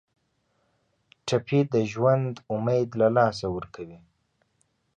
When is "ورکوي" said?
3.55-3.99